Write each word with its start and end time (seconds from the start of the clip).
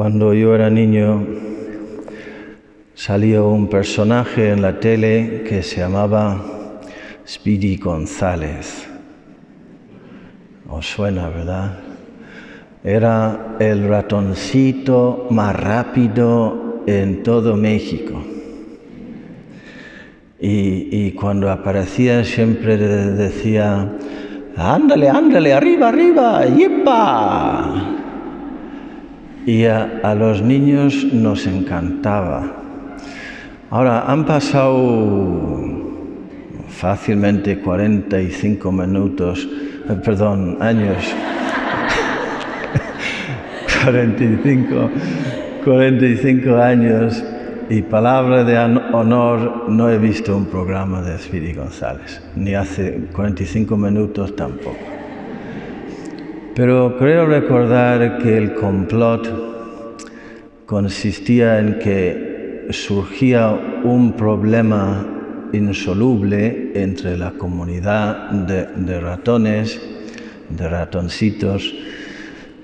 Cuando 0.00 0.32
yo 0.32 0.54
era 0.54 0.70
niño 0.70 1.26
salió 2.94 3.50
un 3.50 3.68
personaje 3.68 4.48
en 4.48 4.62
la 4.62 4.80
tele 4.80 5.44
que 5.46 5.62
se 5.62 5.80
llamaba 5.80 6.42
Speedy 7.28 7.76
González. 7.76 8.88
¿Os 10.70 10.86
suena, 10.86 11.28
verdad? 11.28 11.80
Era 12.82 13.56
el 13.60 13.86
ratoncito 13.86 15.26
más 15.28 15.54
rápido 15.54 16.80
en 16.86 17.22
todo 17.22 17.54
México. 17.58 18.24
Y, 20.40 21.10
cuando 21.10 21.50
aparecía 21.50 22.24
siempre 22.24 22.78
decía, 22.78 23.86
ándale, 24.56 25.10
ándale, 25.10 25.52
arriba, 25.52 25.88
arriba, 25.88 26.46
¡yepa! 26.46 27.99
Y 29.46 29.64
a, 29.64 30.14
los 30.14 30.42
niños 30.42 31.04
nos 31.12 31.46
encantaba. 31.46 32.56
Ahora, 33.70 34.04
han 34.10 34.24
pasado 34.26 35.60
fácilmente 36.68 37.60
45 37.60 38.72
minutos, 38.72 39.48
eh, 39.88 39.94
perdón, 40.04 40.58
años. 40.60 40.98
45, 43.84 44.90
45 45.64 46.56
años 46.56 47.24
y 47.70 47.82
palabra 47.82 48.42
de 48.44 48.58
honor, 48.58 49.68
no 49.68 49.88
he 49.88 49.96
visto 49.96 50.36
un 50.36 50.46
programa 50.46 51.02
de 51.02 51.16
Speedy 51.18 51.54
González, 51.54 52.20
ni 52.34 52.54
hace 52.54 53.08
45 53.14 53.76
minutos 53.76 54.34
tampoco. 54.34 54.99
Pero 56.54 56.96
creo 56.98 57.26
recordar 57.26 58.18
que 58.18 58.36
el 58.36 58.54
complot 58.54 59.50
consistía 60.66 61.58
en 61.60 61.78
que 61.78 62.66
surgía 62.70 63.50
un 63.84 64.12
problema 64.12 65.06
insoluble 65.52 66.72
entre 66.74 67.16
la 67.16 67.32
comunidad 67.32 68.30
de, 68.30 69.00
ratones, 69.00 69.80
de 70.48 70.68
ratoncitos, 70.68 71.74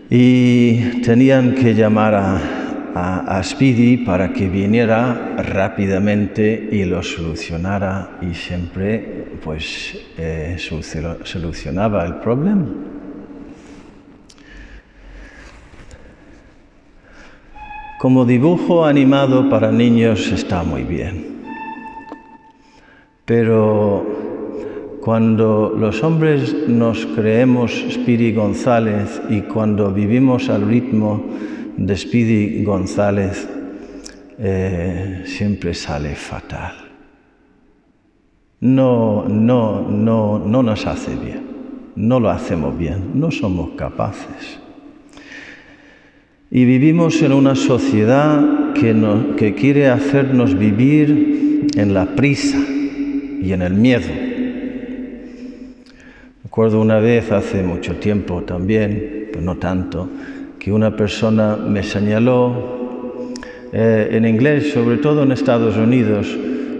y 0.09 1.01
tenían 1.03 1.55
que 1.55 1.75
llamar 1.75 2.15
a, 2.15 3.37
a, 3.39 3.43
Speedy 3.43 3.99
para 3.99 4.33
que 4.33 4.49
viniera 4.49 5.35
rápidamente 5.39 6.69
y 6.71 6.85
lo 6.85 7.03
solucionara 7.03 8.19
y 8.23 8.33
siempre 8.35 9.27
pues 9.43 9.99
eh, 10.17 10.57
solucionaba 10.59 12.07
el 12.07 12.15
problema. 12.17 12.96
Como 17.99 18.27
dibujo 18.27 18.85
animado 18.85 19.49
para 19.49 19.73
niños 19.73 20.31
está 20.31 20.63
muy 20.63 20.83
bien, 20.83 21.43
pero 23.25 24.05
cuando 25.01 25.75
los 25.75 26.03
hombres 26.03 26.69
nos 26.69 27.07
creemos 27.07 27.73
Speedy 27.91 28.33
González 28.35 29.23
y 29.31 29.41
cuando 29.41 29.93
vivimos 29.93 30.51
al 30.51 30.69
ritmo 30.69 31.25
de 31.79 31.97
Speedy 31.97 32.63
González 32.65 33.49
eh, 34.39 35.23
siempre 35.25 35.73
sale 35.73 36.15
fatal. 36.17 36.75
No, 38.61 39.25
no, 39.27 39.81
no, 39.89 40.39
no 40.39 40.63
nos 40.63 40.87
hace 40.87 41.17
bien, 41.17 41.47
no 41.97 42.21
lo 42.21 42.29
hacemos 42.29 42.77
bien, 42.77 43.13
no 43.15 43.31
somos 43.31 43.71
capaces. 43.71 44.66
Y 46.57 46.65
vivimos 46.65 47.21
en 47.21 47.35
una 47.35 47.55
sociedad 47.55 48.73
que, 48.73 49.55
quiere 49.55 49.91
hacernos 49.91 50.59
vivir 50.59 51.69
en 51.77 51.93
la 51.93 52.07
prisa 52.07 52.57
y 52.57 53.53
en 53.53 53.61
el 53.61 53.75
miedo. 53.75 54.09
Recuerdo 56.43 56.81
una 56.81 56.99
vez, 56.99 57.31
hace 57.31 57.63
mucho 57.63 57.97
tiempo 57.97 58.41
también, 58.45 59.29
pero 59.31 59.45
no 59.45 59.57
tanto, 59.59 60.09
que 60.59 60.73
una 60.73 60.97
persona 60.97 61.57
me 61.57 61.83
señaló 61.83 63.35
eh, 63.75 64.09
en 64.13 64.25
inglés, 64.25 64.73
sobre 64.73 64.97
todo 64.97 65.25
en 65.25 65.33
Estados 65.33 65.77
Unidos. 65.77 66.35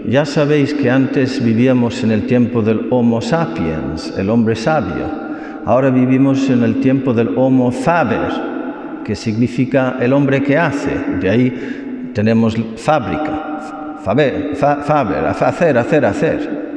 Ya 0.09 0.25
sabéis 0.25 0.73
que 0.73 0.89
antes 0.89 1.45
vivíamos 1.45 2.03
en 2.03 2.09
el 2.09 2.25
tiempo 2.25 2.63
del 2.63 2.87
Homo 2.89 3.21
sapiens, 3.21 4.11
el 4.17 4.31
hombre 4.31 4.55
sabio. 4.55 5.05
Ahora 5.65 5.91
vivimos 5.91 6.49
en 6.49 6.63
el 6.63 6.79
tiempo 6.79 7.13
del 7.13 7.37
Homo 7.37 7.71
faber, 7.71 8.56
que 9.07 9.15
significa 9.15 9.95
el 10.01 10.11
hombre 10.11 10.43
que 10.43 10.57
hace. 10.57 10.91
De 11.21 11.29
ahí 11.29 12.11
tenemos 12.13 12.57
fábrica, 12.75 14.01
faber, 14.03 14.51
hacer, 15.39 15.77
hacer, 15.77 16.05
hacer. 16.05 16.67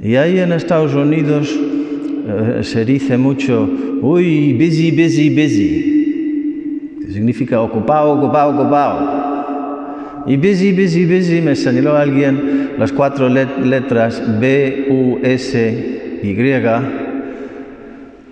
Y 0.00 0.16
ahí 0.16 0.40
en 0.40 0.50
Estados 0.50 0.92
Unidos 0.94 1.56
eh, 1.56 2.64
se 2.64 2.84
dice 2.84 3.16
mucho, 3.16 3.70
uy, 4.02 4.52
busy, 4.54 4.90
busy, 4.90 5.30
busy, 5.30 6.96
que 7.06 7.12
significa 7.12 7.60
ocupado, 7.60 8.10
ocupado, 8.10 8.60
ocupado. 8.60 10.24
Y 10.26 10.36
busy, 10.36 10.72
busy, 10.72 11.06
busy, 11.06 11.40
me 11.40 11.54
señaló 11.54 11.96
alguien 11.96 12.72
las 12.78 12.90
cuatro 12.90 13.28
letras 13.28 14.20
B, 14.40 14.86
U, 14.90 15.20
S, 15.22 16.20
Y, 16.22 16.34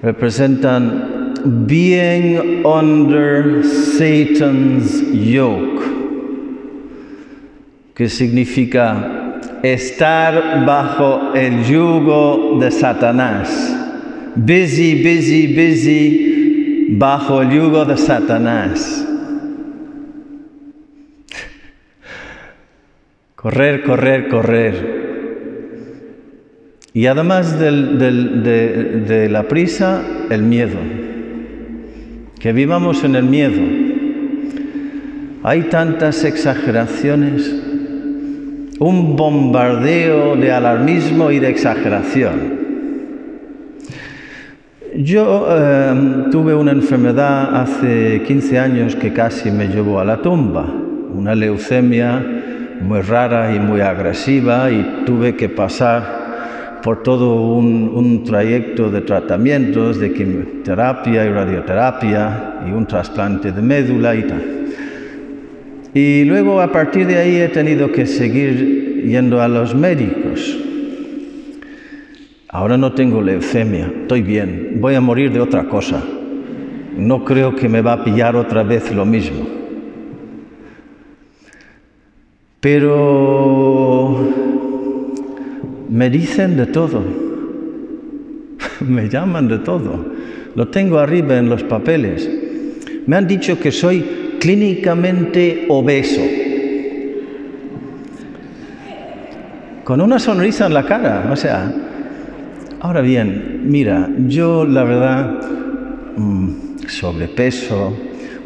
representan 0.02 1.17
being 1.66 2.64
under 2.64 3.62
Satan's 3.64 5.02
yoke, 5.12 5.82
que 7.94 8.08
significa 8.08 9.40
estar 9.62 10.64
bajo 10.64 11.34
el 11.34 11.64
yugo 11.64 12.58
de 12.60 12.70
Satanás 12.70 13.78
busy, 14.38 15.02
busy, 15.02 15.54
busy, 15.54 16.86
bajo 16.90 17.42
el 17.42 17.50
yugo 17.50 17.84
de 17.84 17.96
Satanás. 17.96 19.04
Correr, 23.34 23.82
correr, 23.82 24.28
correr. 24.28 24.98
Y 26.92 27.06
además 27.06 27.58
de, 27.58 29.28
la 29.30 29.42
prisa, 29.44 30.02
el 30.30 30.42
miedo. 30.42 30.78
Que 32.40 32.52
vivamos 32.52 33.02
en 33.02 33.16
el 33.16 33.24
miedo. 33.24 33.60
Hay 35.42 35.62
tantas 35.62 36.24
exageraciones, 36.24 37.52
un 38.78 39.16
bombardeo 39.16 40.36
de 40.36 40.52
alarmismo 40.52 41.30
y 41.30 41.40
de 41.40 41.48
exageración. 41.48 42.58
Yo 44.96 45.48
em, 45.50 46.30
tuve 46.30 46.54
una 46.54 46.72
enfermedad 46.72 47.54
hace 47.54 48.22
15 48.26 48.58
años 48.58 48.96
que 48.96 49.12
casi 49.12 49.50
me 49.50 49.68
llevó 49.68 50.00
a 50.00 50.04
la 50.04 50.22
tumba, 50.22 50.66
una 51.14 51.34
leucemia 51.34 52.24
muy 52.80 53.00
rara 53.00 53.54
y 53.54 53.60
muy 53.60 53.80
agresiva 53.80 54.70
y 54.70 55.04
tuve 55.04 55.36
que 55.36 55.48
pasar 55.48 56.17
por 56.82 57.02
todo 57.02 57.40
un, 57.40 58.24
trayecto 58.24 58.90
de 58.90 59.00
tratamientos, 59.00 59.98
de 59.98 60.12
quimioterapia 60.12 61.24
y 61.24 61.28
radioterapia 61.30 62.60
y 62.66 62.70
un 62.70 62.86
trasplante 62.86 63.52
de 63.52 63.62
médula 63.62 64.14
y 64.14 64.22
tal. 64.22 64.42
Y 65.94 66.24
luego 66.24 66.60
a 66.60 66.70
partir 66.70 67.06
de 67.06 67.16
ahí 67.16 67.36
he 67.36 67.48
tenido 67.48 67.90
que 67.90 68.06
seguir 68.06 69.02
yendo 69.04 69.40
a 69.40 69.48
los 69.48 69.74
médicos 69.74 70.58
Ahora 72.50 72.78
no 72.78 72.92
tengo 72.92 73.20
leucemia, 73.20 73.92
estoy 74.00 74.22
bien, 74.22 74.78
voy 74.80 74.94
a 74.94 75.02
morir 75.02 75.30
de 75.30 75.40
otra 75.40 75.68
cosa. 75.68 76.02
No 76.96 77.22
creo 77.22 77.54
que 77.54 77.68
me 77.68 77.82
va 77.82 77.92
a 77.92 78.04
pillar 78.04 78.36
otra 78.36 78.62
vez 78.62 78.90
lo 78.94 79.04
mismo. 79.04 79.46
Pero 82.58 83.77
me 85.98 86.10
dicen 86.10 86.56
de 86.56 86.66
todo, 86.66 87.02
me 88.86 89.08
llaman 89.08 89.48
de 89.48 89.58
todo, 89.58 90.06
lo 90.54 90.68
tengo 90.68 91.00
arriba 91.00 91.36
en 91.36 91.48
los 91.48 91.64
papeles. 91.64 92.30
Me 93.04 93.16
han 93.16 93.26
dicho 93.26 93.58
que 93.58 93.72
soy 93.72 94.36
clínicamente 94.38 95.66
obeso, 95.68 96.22
con 99.82 100.00
una 100.00 100.20
sonrisa 100.20 100.66
en 100.66 100.74
la 100.74 100.84
cara, 100.84 101.30
o 101.32 101.34
sea, 101.34 101.74
Ahora 102.80 103.00
bien, 103.00 103.62
mira, 103.64 104.08
yo 104.28 104.64
la 104.64 104.84
verdad, 104.84 105.32
mm, 106.16 106.86
sobrepeso, 106.86 107.92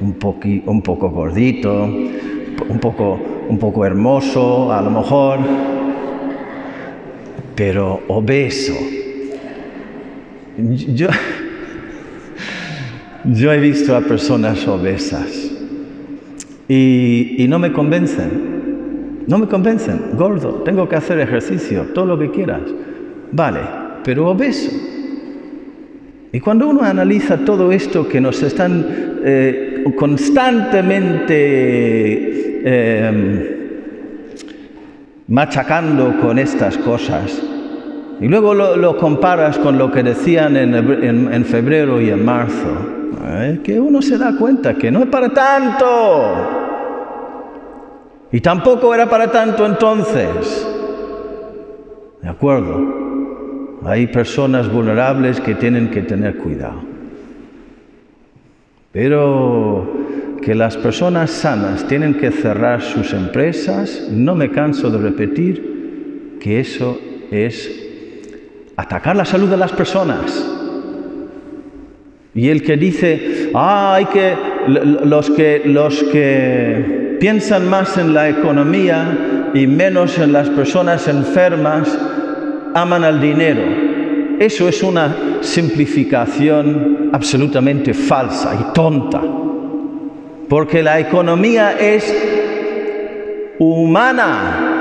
un, 0.00 0.16
un 0.64 0.80
poco 0.80 1.10
gordito, 1.10 1.84
un 1.84 2.78
poco, 2.80 3.20
un 3.46 3.58
poco 3.58 3.84
hermoso 3.84 4.72
a 4.72 4.80
lo 4.80 4.90
mejor, 4.90 5.40
pero 7.64 8.02
obeso. 8.08 8.74
Yo, 10.58 11.06
Yo 13.24 13.52
he 13.52 13.60
visto 13.60 13.94
a 13.94 14.00
personas 14.00 14.66
obesas 14.66 15.48
y, 16.68 17.46
no 17.48 17.60
me 17.60 17.72
convencen. 17.72 19.22
No 19.28 19.38
me 19.38 19.46
convencen. 19.46 20.16
Gordo, 20.16 20.64
tengo 20.64 20.88
que 20.88 20.96
hacer 20.96 21.20
ejercicio, 21.20 21.82
todo 21.94 22.06
lo 22.06 22.18
que 22.18 22.32
quieras. 22.32 22.62
Vale, 23.30 23.60
pero 24.02 24.28
obeso. 24.28 24.72
Y 26.32 26.40
cuando 26.40 26.66
uno 26.66 26.82
analiza 26.82 27.44
todo 27.44 27.70
esto 27.70 28.08
que 28.08 28.20
nos 28.20 28.42
están 28.42 28.84
eh, 29.24 29.84
constantemente 29.96 31.36
eh, 32.64 33.52
machacando 35.28 36.18
con 36.20 36.40
estas 36.40 36.76
cosas, 36.78 37.51
y 38.20 38.28
luego 38.28 38.54
lo, 38.54 38.96
comparas 38.96 39.58
con 39.58 39.78
lo 39.78 39.90
que 39.90 40.02
decían 40.02 40.56
en, 40.56 41.44
febrero 41.44 42.00
y 42.00 42.10
en 42.10 42.24
marzo, 42.24 42.68
¿eh? 43.24 43.60
que 43.64 43.80
uno 43.80 44.00
se 44.00 44.18
da 44.18 44.36
cuenta 44.36 44.74
que 44.74 44.90
no 44.90 45.00
es 45.00 45.06
para 45.06 45.28
tanto. 45.30 46.60
Y 48.30 48.40
tampoco 48.40 48.94
era 48.94 49.06
para 49.06 49.30
tanto 49.30 49.66
entonces. 49.66 50.66
¿De 52.22 52.28
acuerdo? 52.28 53.80
Hay 53.84 54.06
personas 54.06 54.72
vulnerables 54.72 55.40
que 55.40 55.54
tienen 55.56 55.90
que 55.90 56.02
tener 56.02 56.36
cuidado. 56.36 56.80
Pero 58.92 59.92
que 60.40 60.54
las 60.54 60.76
personas 60.76 61.30
sanas 61.30 61.86
tienen 61.86 62.14
que 62.14 62.30
cerrar 62.30 62.82
sus 62.82 63.12
empresas, 63.12 64.08
no 64.10 64.34
me 64.34 64.50
canso 64.50 64.90
de 64.90 64.98
repetir 64.98 66.38
que 66.40 66.60
eso 66.60 66.98
es 67.30 67.82
atacar 68.76 69.16
la 69.16 69.24
salud 69.24 69.48
de 69.48 69.56
las 69.56 69.72
personas. 69.72 70.48
Y 72.34 72.48
el 72.48 72.62
que 72.62 72.76
dice, 72.76 73.50
ah, 73.54 73.94
hay 73.94 74.06
que 74.06 74.34
los 74.66 75.30
que 75.30 75.62
los 75.64 76.02
que 76.04 77.16
piensan 77.20 77.68
más 77.68 77.98
en 77.98 78.14
la 78.14 78.28
economía 78.28 79.50
y 79.54 79.66
menos 79.66 80.18
en 80.18 80.32
las 80.32 80.48
personas 80.48 81.06
enfermas 81.08 81.98
aman 82.74 83.04
al 83.04 83.20
dinero. 83.20 83.62
Eso 84.38 84.66
es 84.66 84.82
una 84.82 85.14
simplificación 85.40 87.10
absolutamente 87.12 87.92
falsa 87.92 88.56
y 88.58 88.72
tonta, 88.72 89.20
porque 90.48 90.82
la 90.82 90.98
economía 90.98 91.78
es 91.78 92.12
humana. 93.58 94.71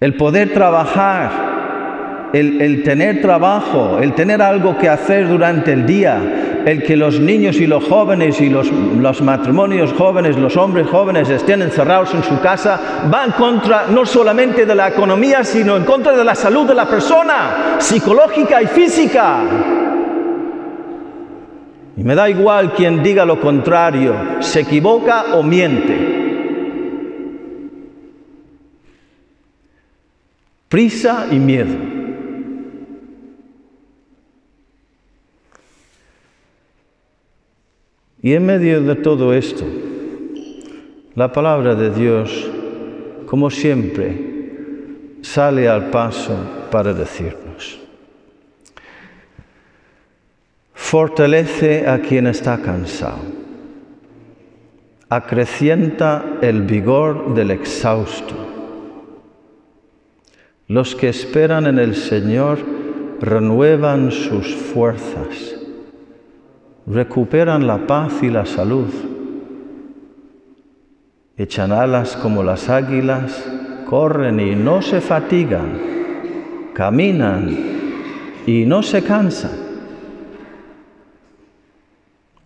El 0.00 0.14
poder 0.14 0.52
trabajar, 0.54 2.30
el, 2.32 2.84
tener 2.84 3.20
trabajo, 3.20 3.98
el 4.00 4.14
tener 4.14 4.40
algo 4.40 4.78
que 4.78 4.88
hacer 4.88 5.26
durante 5.26 5.72
el 5.72 5.86
día, 5.86 6.62
el 6.64 6.84
que 6.84 6.96
los 6.96 7.18
niños 7.18 7.56
y 7.56 7.66
los 7.66 7.82
jóvenes 7.82 8.40
y 8.40 8.48
los, 8.48 8.70
matrimonios 9.22 9.92
jóvenes, 9.94 10.36
los 10.36 10.56
hombres 10.56 10.86
jóvenes 10.86 11.28
estén 11.28 11.62
encerrados 11.62 12.14
en 12.14 12.22
su 12.22 12.38
casa, 12.40 13.10
va 13.12 13.24
en 13.24 13.32
contra 13.32 13.86
no 13.88 14.06
solamente 14.06 14.66
de 14.66 14.74
la 14.76 14.86
economía, 14.86 15.42
sino 15.42 15.76
en 15.76 15.82
contra 15.82 16.16
de 16.16 16.24
la 16.24 16.36
salud 16.36 16.68
de 16.68 16.76
la 16.76 16.86
persona, 16.86 17.76
psicológica 17.78 18.62
y 18.62 18.66
física. 18.68 19.40
Y 21.96 22.04
me 22.04 22.14
da 22.14 22.30
igual 22.30 22.72
quien 22.72 23.02
diga 23.02 23.24
lo 23.24 23.40
contrario, 23.40 24.14
se 24.38 24.60
equivoca 24.60 25.34
o 25.34 25.42
miente. 25.42 26.17
Prisa 30.68 31.28
y 31.30 31.38
miedo. 31.38 31.74
Y 38.20 38.34
en 38.34 38.44
medio 38.44 38.82
de 38.82 38.96
todo 38.96 39.32
esto, 39.32 39.64
la 41.14 41.32
palabra 41.32 41.74
de 41.74 41.90
Dios, 41.90 42.50
como 43.26 43.48
siempre, 43.48 45.18
sale 45.22 45.68
al 45.68 45.88
paso 45.90 46.36
para 46.70 46.92
decirnos, 46.92 47.78
fortalece 50.74 51.88
a 51.88 52.00
quien 52.00 52.26
está 52.26 52.60
cansado, 52.60 53.22
acrecienta 55.08 56.38
el 56.42 56.62
vigor 56.62 57.34
del 57.34 57.52
exhausto. 57.52 58.47
Los 60.68 60.94
que 60.94 61.08
esperan 61.08 61.66
en 61.66 61.78
el 61.78 61.94
Señor 61.96 62.58
renuevan 63.20 64.12
sus 64.12 64.54
fuerzas 64.54 65.58
recuperan 66.90 67.66
la 67.66 67.86
paz 67.86 68.22
y 68.22 68.30
la 68.30 68.46
salud, 68.46 68.88
echan 71.36 71.70
alas 71.72 72.16
como 72.16 72.42
las 72.42 72.68
águilas, 72.68 73.44
corren 73.86 74.40
y 74.40 74.54
no 74.54 74.80
se 74.80 75.00
fatigan, 75.00 75.78
caminan 76.72 77.56
y 78.46 78.64
no 78.64 78.82
se 78.82 79.02
cansan. 79.02 79.68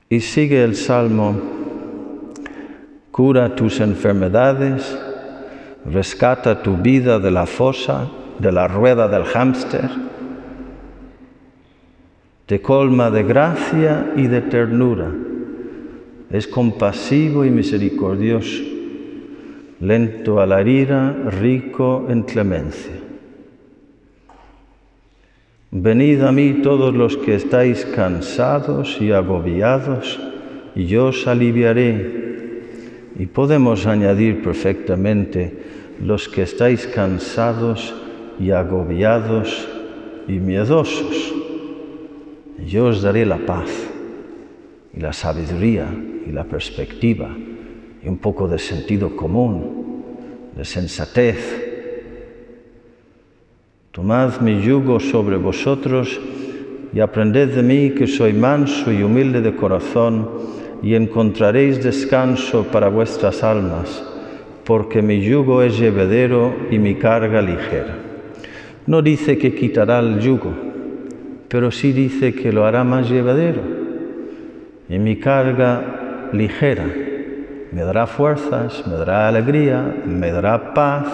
Y 0.08 0.20
sigue 0.20 0.62
el 0.62 0.74
salmo, 0.74 1.36
cura 3.10 3.54
tus 3.54 3.80
enfermedades, 3.80 4.98
rescata 5.84 6.62
tu 6.62 6.76
vida 6.76 7.18
de 7.18 7.30
la 7.30 7.46
fosa, 7.46 8.08
de 8.38 8.52
la 8.52 8.68
rueda 8.68 9.08
del 9.08 9.24
hámster 9.24 10.12
te 12.52 12.60
colma 12.60 13.10
de 13.10 13.22
gracia 13.22 14.12
y 14.14 14.26
de 14.26 14.42
ternura, 14.42 15.10
es 16.30 16.46
compasivo 16.46 17.46
y 17.46 17.50
misericordioso, 17.50 18.62
lento 19.80 20.38
a 20.38 20.44
la 20.44 20.60
ira, 20.60 21.14
rico 21.30 22.06
en 22.10 22.24
clemencia. 22.24 22.92
Venid 25.70 26.20
a 26.20 26.30
mí 26.30 26.60
todos 26.62 26.94
los 26.94 27.16
que 27.16 27.36
estáis 27.36 27.86
cansados 27.86 29.00
y 29.00 29.12
agobiados, 29.12 30.20
y 30.74 30.84
yo 30.84 31.06
os 31.06 31.26
aliviaré. 31.26 32.31
Y 33.18 33.26
podemos 33.26 33.86
añadir 33.86 34.42
perfectamente 34.42 35.52
los 36.00 36.28
que 36.28 36.42
estáis 36.42 36.86
cansados 36.86 37.94
y 38.40 38.50
agobiados 38.50 39.68
y 40.26 40.32
miedosos 40.32 41.32
yo 42.66 42.86
os 42.86 43.02
daré 43.02 43.26
la 43.26 43.38
paz 43.38 43.70
y 44.94 45.00
la 45.00 45.12
sabiduría 45.12 45.86
y 46.26 46.30
la 46.30 46.44
perspectiva 46.44 47.34
y 48.02 48.08
un 48.08 48.18
poco 48.18 48.48
de 48.48 48.58
sentido 48.58 49.16
común, 49.16 50.04
de 50.56 50.64
sensatez. 50.64 51.38
Tomad 53.90 54.40
mi 54.40 54.60
yugo 54.60 55.00
sobre 55.00 55.36
vosotros 55.36 56.20
y 56.92 57.00
aprended 57.00 57.54
de 57.54 57.62
mí 57.62 57.90
que 57.90 58.06
soy 58.06 58.32
manso 58.32 58.92
y 58.92 59.02
humilde 59.02 59.40
de 59.40 59.54
corazón 59.56 60.28
y 60.82 60.94
encontraréis 60.94 61.82
descanso 61.82 62.64
para 62.64 62.88
vuestras 62.88 63.44
almas, 63.44 64.04
porque 64.64 65.00
mi 65.00 65.20
yugo 65.20 65.62
es 65.62 65.78
llevadero 65.78 66.54
y 66.70 66.78
mi 66.78 66.96
carga 66.96 67.40
ligera. 67.40 67.96
No 68.86 69.00
dice 69.00 69.38
que 69.38 69.54
quitará 69.54 70.00
el 70.00 70.18
yugo, 70.18 70.52
pero 71.48 71.70
sí 71.70 71.92
dice 71.92 72.34
que 72.34 72.52
lo 72.52 72.66
hará 72.66 72.82
más 72.82 73.08
llevadero. 73.08 73.60
Y 74.88 74.98
mi 74.98 75.16
carga 75.16 76.28
ligera 76.32 76.86
me 77.70 77.82
dará 77.82 78.06
fuerzas, 78.06 78.86
me 78.86 78.94
dará 78.94 79.28
alegría, 79.28 80.02
me 80.04 80.30
dará 80.30 80.74
paz. 80.74 81.06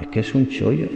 Es 0.00 0.08
que 0.08 0.20
es 0.20 0.34
un 0.34 0.48
chollo. 0.48 0.88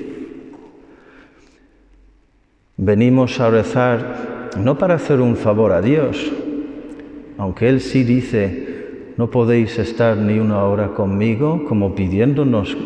Venimos 2.76 3.38
a 3.40 3.50
rezar 3.50 4.50
no 4.58 4.76
para 4.76 4.94
hacer 4.94 5.20
un 5.20 5.36
favor 5.36 5.72
a 5.72 5.80
Dios, 5.80 6.32
aunque 7.40 7.70
Él 7.70 7.80
sí 7.80 8.04
dice, 8.04 9.14
no 9.16 9.30
podéis 9.30 9.78
estar 9.78 10.14
ni 10.14 10.38
una 10.38 10.62
hora 10.64 10.88
conmigo, 10.88 11.64
como 11.64 11.94
pidiéndonos 11.94 12.76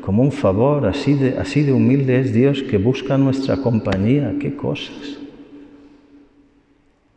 como 0.00 0.22
un 0.22 0.32
favor, 0.32 0.86
así 0.86 1.12
de, 1.12 1.36
así 1.36 1.62
de 1.62 1.74
humilde 1.74 2.18
es 2.18 2.32
Dios 2.32 2.62
que 2.62 2.78
busca 2.78 3.18
nuestra 3.18 3.58
compañía, 3.58 4.34
qué 4.40 4.56
cosas. 4.56 5.18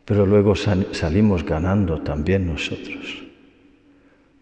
Pero 0.04 0.26
luego 0.26 0.54
salimos 0.54 1.42
ganando 1.42 2.02
también 2.02 2.46
nosotros. 2.46 3.24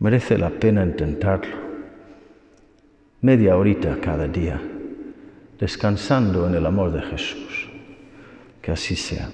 Merece 0.01 0.37
la 0.37 0.51
pena 0.51 0.83
intentarlo. 0.83 1.55
Media 3.21 3.57
horita 3.57 3.99
cada 4.01 4.27
día, 4.27 4.61
descansando 5.61 6.49
en 6.49 6.57
el 6.57 6.67
amor 6.67 6.91
de 6.91 7.03
Jesús. 7.03 7.71
Que 8.61 8.73
así 8.73 8.97
sea. 8.97 9.31